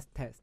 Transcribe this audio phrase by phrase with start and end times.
[0.00, 0.36] 哈，test test，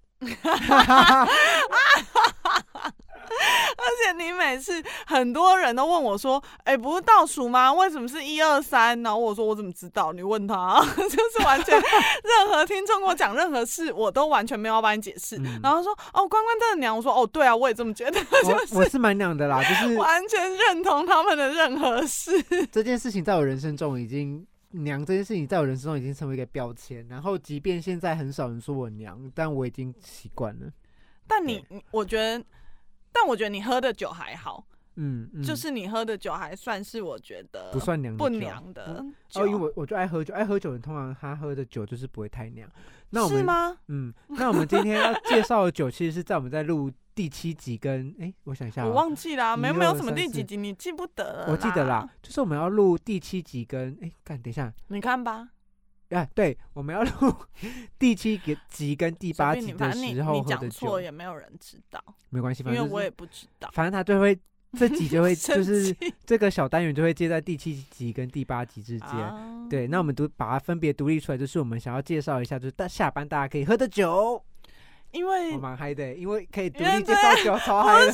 [3.77, 7.71] 而且你每次很多人都问我说：“哎、不是倒数吗？
[7.71, 10.11] 为什么是一二三？”然后我说：“我怎么知道？
[10.11, 10.83] 你问他。
[10.97, 15.37] ”就是完全任何听众跟我讲任何事，我都完全没有要帮你解释。
[15.37, 22.31] 嗯然后说：“哦，关关真的娘。”我说：“哦，对啊，我也这么觉得， 我我是蛮娘的啦，就是完全认同他们的任何事。
[22.71, 30.71] 这件事情在我人生中已经娘这件事情在我人生中已经成为一个标签，然后即便现在很少人说我娘，但我已经习惯了。
[31.27, 32.43] 但你，你我觉得，
[33.11, 34.65] 但我觉得你喝的酒还好，
[35.01, 39.41] 嗯，嗯就是你喝的酒还算是我觉得不算娘的不娘的酒。
[39.41, 42.69] 哦，因为我我就爱喝酒，爱喝酒的人通常他喝的酒就是不会太娘。
[43.11, 43.77] 那我们是吗？
[43.87, 51.51] 嗯，那我们今天要介绍的酒，其实是在我们在录第七集跟哎，我想一下、我哦，忘记啦、没有没有什么第几集，你记不得了。
[51.51, 55.49] 我记得啦，，就是我们要录第七集跟哎，干，等一下，你看吧，
[56.11, 57.35] 啊，对，我们要录
[57.97, 63.69] 第七个集跟第八集的时候你喝的酒讲错，也没有人知道，没关系，反正就是因为我也不知道。
[63.73, 64.37] 反正他就会
[64.77, 69.09] 这集就会就是这个小单元就会接在第七集跟第八集之间。
[69.09, 74.43] 啊对，那我们独把它分别独立出来，就是我们想要介绍一下，就是大下班大家可以喝的酒。
[75.11, 78.13] 因为我蛮嗨的，因为可以独因为立介绍酒，超嗨的。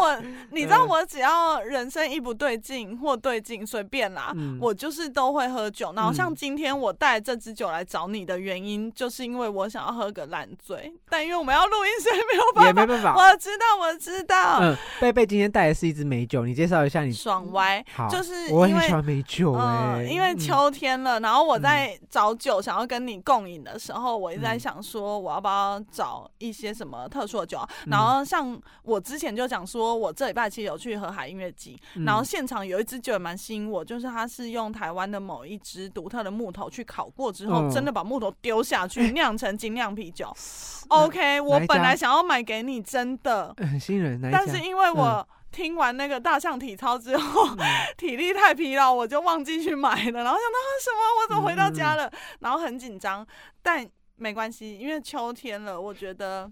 [0.00, 5.92] 我 你知道，嗯我只要人生一不对劲或对劲，随便啦，嗯我就是都会喝酒。
[5.96, 12.66] 然后像嗯今天我带这支酒来找你的原因，就是因为我想要喝个烂醉，但因为我们要录音，所以没有办法。
[12.66, 13.14] 也没办法。
[13.16, 17.12] 我知道，我知道，嗯，贝贝今天带的是一支美酒，你介绍一下你。
[17.12, 17.82] 爽歪。
[17.94, 32.04] 好，就是因为我很喜欢美酒哎、嗯，因为嗯秋天了，然后我在找酒想要跟你共饮的时候，我一直在嗯想说，我要不要找一些什么特殊的酒然后像我之前就讲说，我这礼拜其实有去河海音乐季，嗯。
[32.04, 37.70] 然后现场有一支酒也蛮吸引我，就是它是用台湾的某一支独特的木头去烤过之后，嗯。
[37.70, 40.34] 真的把木头丢下去 酿成精酿啤酒。
[40.88, 45.26] OK，我本来想要买给你，真的， 很新人，但是因为我。
[45.54, 47.58] 听完那个大象体操之后，嗯。
[47.96, 50.24] 体力太疲劳，我就忘记去买了。
[50.24, 52.10] 然后想到啊什么，我怎么回到嗯家了？
[52.40, 53.24] 然后很紧张，
[53.62, 56.50] 但没关系，因为秋天了，我觉得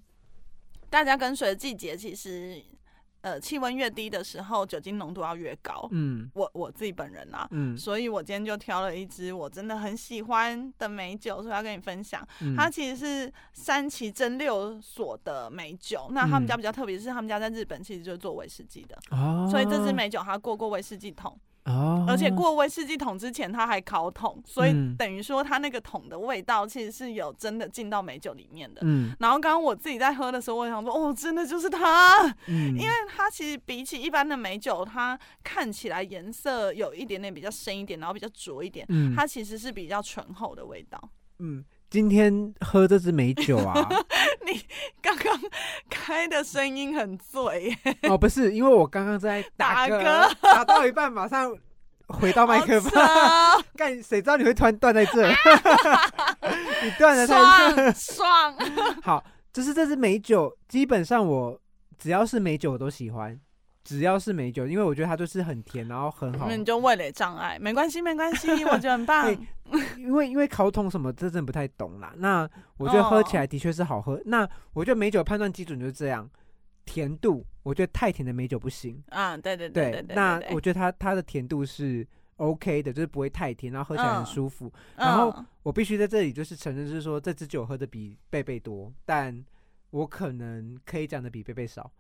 [0.91, 2.63] 大家跟随的季节，其实
[3.21, 5.89] 呃气温越低的时候，酒精浓度要越高。
[5.93, 12.27] 嗯我我自己本人啊，嗯所以我今天就挑了一支我真的很喜欢的美酒，所以要跟你分享。
[12.41, 21.39] 嗯，它其实是三崎蒸馏所的美酒，那他们家嗯比较特别，是他们家在日本其实就是做威士忌的，哦，所以这支美酒它过过威士忌桶。
[21.65, 24.97] 哦，而且过威士忌桶之前，它还烤桶，所以嗯。
[24.97, 28.81] 等于说它那个桶的味道其实是有真的进到美酒里面的。
[28.85, 29.15] 嗯。
[29.21, 39.15] 然后刚刚我自己在喝的时候，我想说，哦，真的就是它，嗯， 因为它其实比起一般的美酒，它看起来颜色有一点点比较深一点，然后比较浊一点，嗯。
[39.15, 41.01] 它其实是比较醇厚的味道。
[41.39, 43.75] 嗯，今天喝这支美酒啊，
[44.47, 44.59] 你
[45.03, 45.39] 刚刚
[45.91, 47.65] 开的声音很醉。
[47.65, 47.77] 耶，
[48.09, 51.55] 哦，不是，因为我刚刚在打打嗝，打到一半马上
[52.09, 52.91] 回到麦克风，
[53.77, 55.29] 干，谁知道你会突然断在这？
[56.83, 58.57] 你断的太爽爽。
[59.03, 59.23] 好，
[59.53, 61.61] 就是这支美酒，基本上我
[61.99, 63.39] 只要是美酒我都喜欢，
[63.85, 66.57] 只要是美酒，因为我觉得它就是很甜，然后很好那。
[66.57, 69.25] 你就味蕾障碍，没关系，没关系，我觉得很棒。
[69.25, 69.39] 对
[69.97, 72.13] 因为因为烤桶什么，这真的不太懂啦。
[72.17, 74.21] 那我觉得喝起来的确是好喝。
[74.27, 76.29] 那我觉得美酒判断基准就是这样，
[76.85, 79.03] 甜度，我觉得太甜的美酒不行。
[79.09, 82.07] 啊，对对对对，对，那我觉得它它的甜度是
[82.37, 84.71] OK 的，就是不会太甜，然后喝起来很嗯舒服。
[84.97, 89.45] 然后嗯我必须在这里就是承认，就是说这支酒喝的比贝贝多，但
[89.91, 91.91] 我可能可以讲的比贝贝少。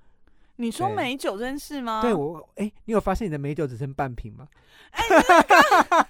[0.56, 2.00] 你说美酒这件事吗？
[2.02, 4.46] 对我，哎、你有发现你的美酒只剩半瓶吗？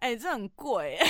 [0.00, 0.98] 哎、这很贵。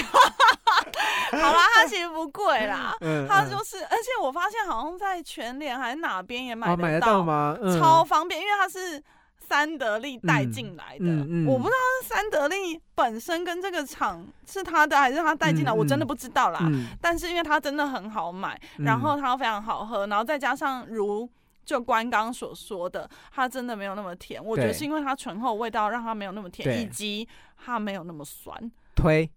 [1.33, 2.95] 好啦，它其实不贵啦，
[3.29, 7.57] 它就是，而且我发现好像在全联还是哪边也买得到到吗？
[7.61, 9.03] 嗯，超方便，因为它是
[9.49, 11.05] 三得利带嗯进来的。
[11.05, 16.61] 嗯嗯我不知道是三得利本身跟这个厂是他的，还是他带进来，嗯我真的嗯不知道啦。
[16.63, 21.29] 嗯，但是因为它真的很好买，然后它非常好喝，然后再加上如。
[21.67, 24.43] 就关刚刚所说的，它真的没有那么甜。
[24.43, 27.29] 我觉得是因为它醇厚味道让它没有那么甜，以及
[27.59, 29.29] 它没有那么酸，推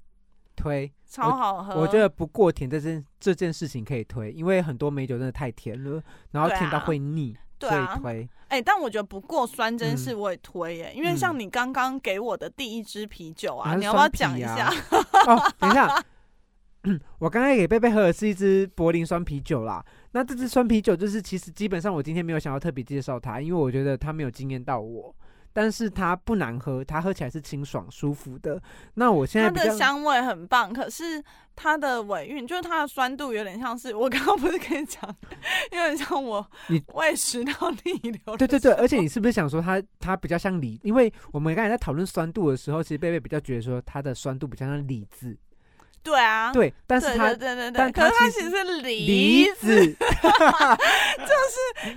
[0.56, 1.74] 推，超好喝。
[1.82, 8.00] 我觉得不过甜这件这件事情可以推，因为很多美酒真的太甜了，然后甜到会腻，对啊。
[8.50, 14.74] 哎、但我觉得不过酸这件事嗯我也推耶、因为像你刚刚给我的第一支啤酒啊，啊你要不要讲一啊下？
[15.32, 16.04] 哦，等一下，
[17.20, 19.86] 我刚才给贝贝喝的是一支柏林酸啤酒啦。
[20.12, 25.16] 那这支酸啤酒就是，其实基本上我今天没有想要特别介绍它，因为我觉得它没有惊艳到我。
[25.52, 28.62] 但是它不难喝，它喝起来是清爽舒服的。
[28.94, 31.22] 那我现在它的香味很棒，可是
[31.56, 35.04] 它的尾韵就是它的酸度有点像是我刚刚不是跟你讲，
[35.72, 37.52] 有点像我你 胃食道
[37.84, 38.38] 逆流。
[38.38, 40.80] 对对对，而且你是不是想说它它比较像李？
[40.84, 45.36] 因为我们刚才在讨论酸度的时候，其实贝贝比较觉得说它的酸度比较像李子，
[46.02, 49.98] 对啊，对，但是对它对对对可是它它其实是梨梨子，子，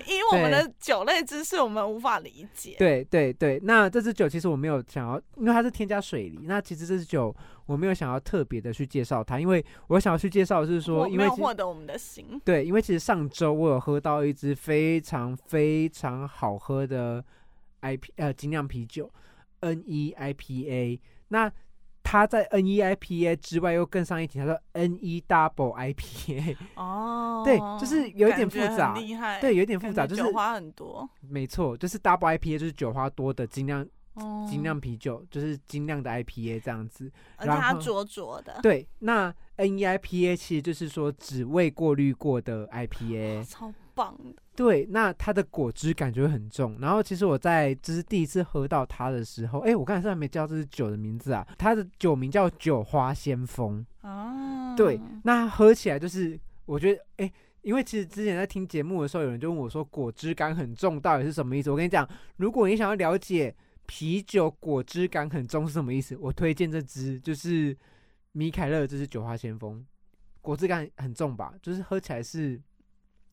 [0.07, 2.75] 以我们的酒类知识，我们无法理解。
[2.79, 3.61] 对对对。
[3.65, 6.41] 那这支酒其实我没有想要，因为它是添加水梨。
[6.43, 7.35] 那其实这支酒
[7.67, 12.41] 我没有想要特别的去介绍它，因为我想要去介绍的是说，因为获得我们的心。
[12.45, 17.25] 对，因为其实上周我有喝到一支非常非常好喝的
[17.81, 19.11] I P 呃精酿啤酒
[19.61, 21.51] N E I P A，那
[22.13, 29.41] 它在 N E I P A 之外又更上一级，他说 N E Double I P A， 哦， 对就是有一点复杂厉害。
[29.41, 31.09] 对，有点复杂，就是酒花很多。
[31.27, 33.83] 没错，就是 Double I P A 就是酒花多的精酿
[34.13, 37.11] 哦，精酿啤酒，就是精酿的 I P A 这样子。
[37.37, 43.43] 而且它灼灼的，对，那 N E I P A 其实就是说只未过滤过的 I P A。
[43.43, 44.43] 超棒的。
[44.55, 46.77] 对，那它的果汁感觉很重。
[46.81, 53.85] 然后其实我在就是第一次喝到它的时候，哎，我刚才是还没叫这支酒的名字啊，它的酒名叫酒花先锋。
[54.03, 61.71] 啊，对，那喝起来就是我觉得，哎，因为其实之前在听节目的时候，有人就问我说果汁感很重到底是什么意思？
[61.71, 62.07] 我跟你讲，
[62.37, 63.55] 如果你想要了解
[63.87, 67.75] 啤酒果汁感很重是什么意思，我推荐这支就是
[68.33, 69.83] 米凯勒这支酒花先锋，
[70.43, 72.61] 果汁感很重吧，就是喝起来是。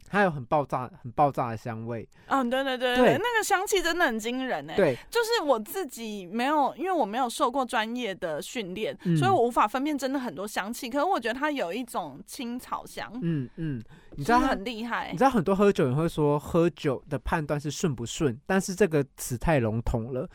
[0.10, 4.76] 它有很爆炸、很爆炸的香味，嗯，对对对对那个香气真的很惊人哎。
[4.76, 10.90] 对，就是我自己没有，因为我没有受过专业的训练，嗯所以我无法分辨真的很多香气。
[10.90, 13.78] 可是我觉得它有一种青草香，嗯嗯，
[14.12, 15.24] 你你知道很厉害你知。
[15.24, 20.28] 道很多喝酒人会说喝酒的判断是顺不顺，但是这个词太笼统了。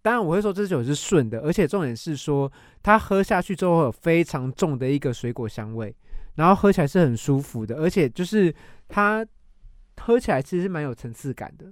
[0.00, 2.50] 当然我会说这酒是顺的，而且重点是说
[2.82, 5.94] 它喝下去之后会有非常重的一个水果香味，
[6.36, 8.54] 然后喝起来是很舒服的，而且就是
[8.88, 9.24] 它
[10.00, 11.66] 喝起来其实蛮有层次感的，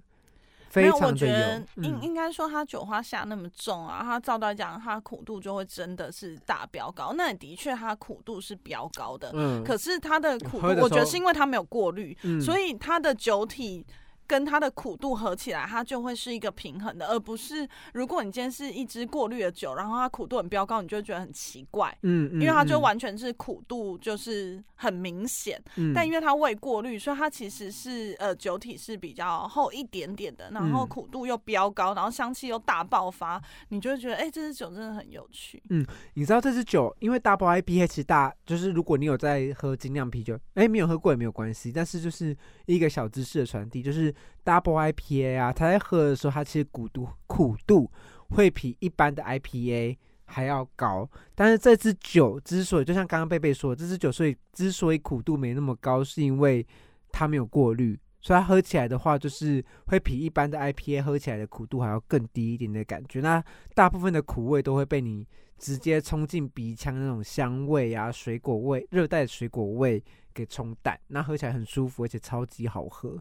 [0.75, 7.15] 没有，我非常的觉得应应该说它酒花下那么重啊，它照道讲它苦度就会真的是大飙高。
[7.17, 9.65] 那的确它苦度是飙高的，嗯。
[9.65, 12.41] 可是它的苦度，我觉得是因为它没有过滤，嗯。
[12.41, 13.87] 所以它的酒体
[14.27, 21.97] 跟它的苦度合起来，它就会是一个平衡的，而不是如果你今天是一支过滤的酒，然后它苦度很飙高，你就会觉得很奇怪。
[22.03, 35.63] 嗯，嗯因为它就嗯完全是苦度，就是很明显，嗯但因为它未过滤，所以它其实是呃酒体是比较厚一点点的，然后嗯苦度又飙高，然后香气又大爆发，你就会觉得哎、这支酒真的很有趣。
[35.71, 42.37] 嗯你知道这支酒，因为 Double IPA 其实大，就是如果你有在喝精酿啤酒，哎，没有喝过也没有关系，但是就是
[42.67, 44.15] 一个小知识的传递，就是
[44.45, 47.91] Double IPA 啊，它在喝的时候，它其实苦度苦度
[48.31, 56.67] 会比一般的 IPA 还要高，但是这支酒之所以就像刚刚贝贝说的，这支酒所以之所以苦度没那么高，是因为
[57.11, 57.99] 它没有过滤。
[58.19, 63.21] 所以它喝起来的话，就是会比一般的 IPA 喝起来的苦度还要更低一点的感觉。
[63.21, 63.41] 那
[63.73, 65.25] 大部分的苦味都会被你
[65.59, 70.03] 直接冲进鼻腔那种香味啊、水果味、热带水果味
[70.35, 73.17] 给冲淡，那喝起来很舒服，而且超级好喝。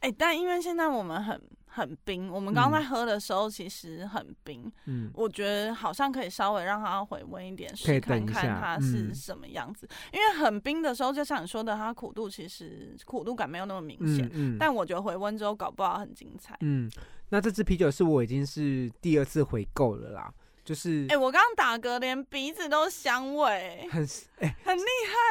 [0.00, 9.88] 哎、但因为现在我们很很冰，我们刚刚嗯在喝的时候其实很冰，嗯，我觉得好像可以稍微让它回温一点，可以试看看它嗯是什么样子。
[10.12, 16.56] 因为很冰的时候，就像你说的，它苦度其实苦度感没有那么明显，嗯嗯但我觉得回温之后搞不好很精彩。
[16.60, 16.90] 嗯，
[17.28, 20.32] 那这支啤酒是我已经是第二次回购了啦，
[20.68, 24.06] 就是哎、我刚刚打嗝，连鼻子都香味，很
[24.38, 24.82] 哎、很厉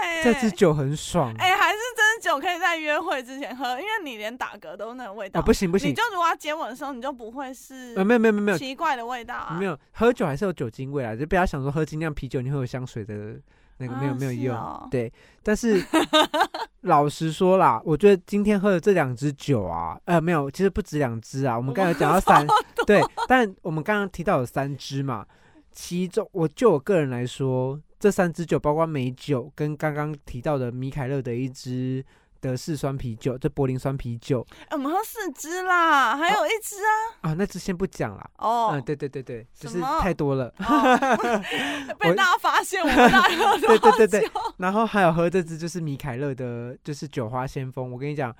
[0.02, 1.32] 害哎、这支酒很爽。
[1.38, 5.40] 哎、还是这支酒可以在约会之前喝，因为你连打嗝都那个味道。
[5.40, 9.56] 哦，不行不行你，就如果要接吻的时候，你就不会是呃，没有没有没有没有奇怪的味道啊。
[9.60, 13.36] 没有，喝酒还是有酒精味啊，就不要想说喝精酿啤酒你会有香水的
[13.78, 14.88] 那个，没有啊没有用。
[14.90, 15.12] 对，
[15.44, 15.84] 但是
[16.82, 22.46] 老实说啦，我觉得今天喝的这两支酒啊，呃，没有，其实不止两支啊，我们刚才有讲到三，
[22.86, 25.26] 对，但我们刚刚提到有三支嘛，
[25.72, 32.04] 其中我就我个人来说，这三支酒包括美酒跟刚刚提到的米凯勒的一支
[32.40, 37.30] 德式酸啤酒，这柏林酸啤酒哎我们喝四支啦，还有一支啊。
[37.30, 38.30] 啊，那支先不讲啦。
[38.38, 40.54] 哦，嗯，对对对对，就是太多了。
[40.60, 40.98] 哦
[42.00, 47.92] 被大家发现我们在喝对对对对然后还有喝这支就是米凯勒的，就是酒花先锋。
[47.92, 48.36] 我跟你讲，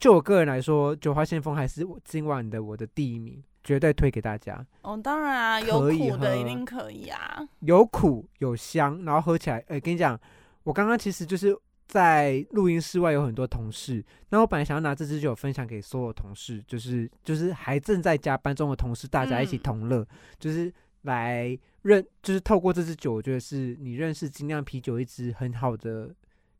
[0.00, 4.64] 就我个人来说，酒花先锋还是今晚的我的第一名，绝对推给大家。
[4.82, 7.40] 哦，当然啊，有苦的一定可以啊。
[7.60, 10.18] 有苦有香，然后喝起来，哎、跟你讲，
[10.64, 11.56] 我刚刚其实就是
[11.92, 20.06] 在录音室外有很多同事，那我本来想要拿这支酒分享给所有同事，就是就是还正在加班中的同事，大家一起嗯同乐，
[20.38, 20.72] 就是
[21.02, 26.08] 来认，就是透过这支酒，我觉得是你认识精酿啤酒一支很好的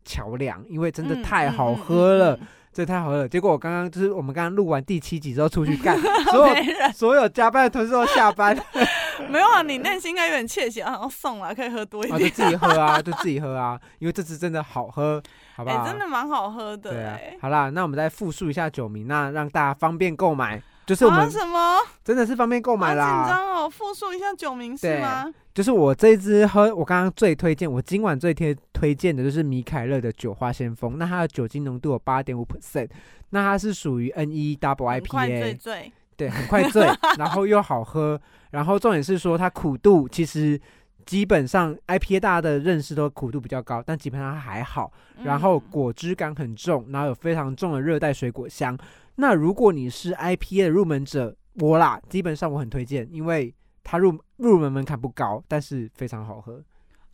[0.04, 2.38] 桥梁，因为真的嗯太好喝了，
[2.70, 3.26] 这太好喝了。
[3.26, 5.98] 结果我刚刚就是我们刚刚录完第七集之后出去干，
[6.30, 6.54] 所有
[6.92, 8.54] 所有加班的同事都下班，
[9.30, 12.28] 没有啊，你内心应该有点窃喜啊，然后送了可以喝多一啊，就。
[12.28, 15.22] 自己喝啊， 就自己喝啊，因为这支真的好喝，
[15.54, 15.86] 好不哎、好？
[15.86, 21.78] 真的蛮好喝的对啊哎、，好啦，那我们再复述一下酒名，那让大家方便购买，就是我啊们什么？
[22.04, 23.28] 真的是方便购买啦紧啦。
[23.28, 23.70] 张哦！
[23.70, 25.32] 复述一下酒名是对吗？
[25.54, 32.88] 就是我这一支喝，我刚刚最推荐，我今晚最推推荐的就是米凯勒的酒花先锋，那它的酒精浓度有八点五 percent，
[33.30, 36.86] 那它是属于 N 一 Double IPA，醉，对，很快醉，
[37.18, 40.60] 然后又好喝，然后重点是说它苦度其实
[41.06, 44.92] 基本上 IPA 大家的认识都苦度比较高，但基本上它还好，
[45.24, 48.76] 然后嗯果汁感很重，然后有非常重的热带水果香。
[49.16, 53.54] 那如果你是 IPA 的入门者，我啦，基本上我很推荐，因为
[53.84, 56.62] 它入入门门槛不高，但是非常好喝。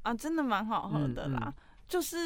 [0.02, 1.40] 啊，真的蛮好喝嗯的啦。
[1.46, 1.54] 嗯
[1.88, 2.16] 就是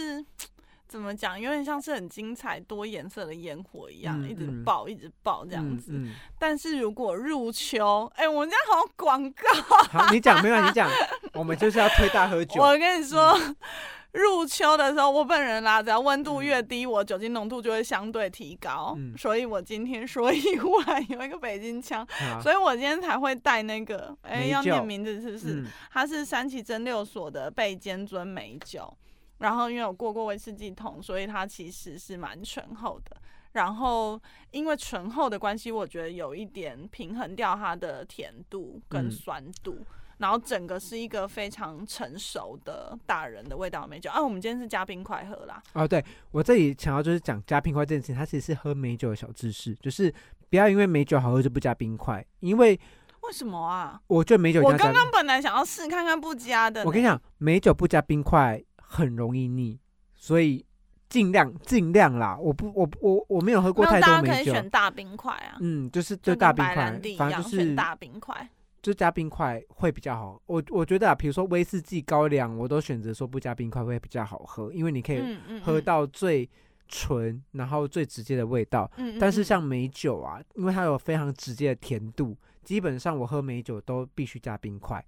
[0.93, 5.99] 怎么讲，有点像是很精彩多颜色的烟火一样，一直爆，一直爆这样子。
[6.39, 9.63] 但是如果入秋，哎、我们家好像广告。
[9.91, 10.61] 好，你讲没有？
[10.61, 10.91] 你讲，
[11.33, 12.61] 我们就是要推大喝酒。
[12.61, 13.35] 我跟你说，
[14.13, 18.95] 入秋的时候，我本人啦，只要温度越低，我酒精浓度就会相对提高。
[18.99, 25.55] 嗯 所以我今天说一忽然有一个北京腔，好所以我今天才会带那个，哎、要念名字是不是？
[25.63, 28.95] 嗯它是三旗真六所的贝坚尊美酒，
[29.43, 33.17] 然后因为有过过威士忌桶，所以它其实是蛮醇厚的。
[33.53, 34.19] 然后
[34.51, 39.77] 因为醇厚的关系，我觉得有一点平衡掉它的甜度跟嗯酸度。
[40.19, 44.09] 然后整个是一个非常成熟的大人的味道美酒。
[44.09, 45.61] 啊，我们今天是加冰块喝啦。
[45.73, 50.15] 哦，对我这里想要就是讲加冰块这件事情，它其实是喝美酒的小知识，就是
[50.49, 52.79] 不要因为美酒好喝就不加冰块，因为
[53.23, 54.01] 为什么啊？
[54.07, 56.85] 我觉得美酒我刚刚本来想要试看看不加的。
[56.85, 59.79] 我跟你讲，美酒不加冰块很容易腻，
[60.15, 60.65] 所以
[61.09, 62.37] 尽量尽量啦。
[62.39, 66.75] 我不我我我没有喝过太那大家可多美酒，以选大冰块啊，嗯，就是就就大冰块
[67.17, 68.49] 反正就是大冰块。
[68.83, 70.43] 就加冰块会比较好。
[70.47, 75.21] 我我觉得啊，比如说威士忌高粱，我都选择说不加冰块会比较好喝，因为你可以
[75.63, 76.51] 喝嗯到最
[76.89, 78.91] 纯，然后最直接的味道。
[78.97, 85.05] 嗯，嗯但是嗯像美酒啊，因为它有非常直接的甜度，基本上我喝美酒都必须加冰块，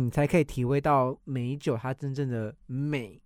[0.00, 3.20] 你才可以体会到美酒它真正的美，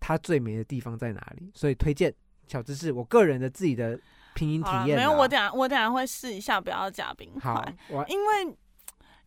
[0.00, 1.50] 它最美的地方在哪里。
[1.54, 2.12] 所以推荐
[2.46, 3.98] 小知识，我个人的自己的
[4.34, 4.96] 拼音体验。
[4.96, 7.76] 没有，我等下我等下会试一下，不要加冰块，，
[8.08, 8.56] 因为。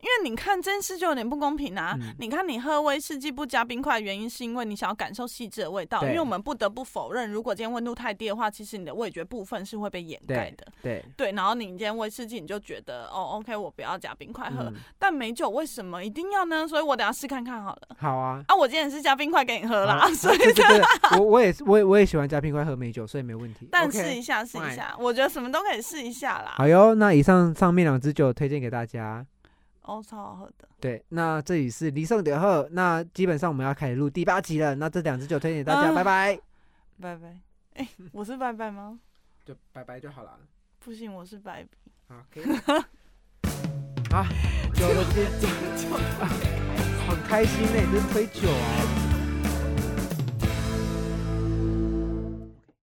[0.01, 1.95] 因为你看这件事就有点不公平啊！
[1.99, 5.99] 嗯你看你喝威士忌不加冰块，原因是因为你想要感受细致的味道。
[6.01, 10.67] 因对为我们不得不否认，如果今天温度太低的话，其实你的味觉部分是会被掩盖的。
[10.81, 14.63] 对对，然后你今天威士忌你就觉得哦，OK，我不要加冰块喝。
[14.63, 16.67] 嗯，但美酒为什么一定要呢？
[16.67, 17.95] 所以我等下试看看好了。
[17.97, 18.43] 好啊。
[18.47, 20.37] 啊，我今天是加冰块给你喝啦，好 所以
[21.17, 23.67] 我我也是，我也我也喜欢加冰块喝美酒，所以没问题。
[23.71, 26.53] 但试一下试一下，我觉得什么都可以试一下啦。
[26.57, 29.25] 好哟，那以上上面两支酒推荐给大家。
[29.83, 30.67] 哦，超好喝的。
[30.79, 34.75] 对，那这里是离胜点喝，那基本上我们要开始录第八集了。
[34.75, 36.39] 那这两支酒推荐给大家，啊拜拜。
[37.01, 37.39] 拜拜。
[37.73, 38.99] 哎、我是拜拜吗？
[39.45, 40.37] 就拜拜就好了。
[40.79, 41.69] 不行，我是白笔。
[42.07, 42.43] 好，可以。
[44.13, 44.27] 啊，
[44.73, 45.89] 酒的时间，就
[47.07, 49.10] 很开心呢，这是推酒啊。